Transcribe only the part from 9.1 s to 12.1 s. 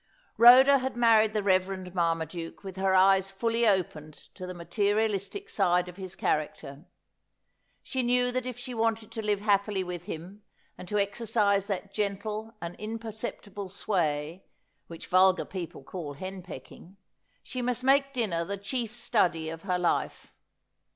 to live happily with him and to exercise that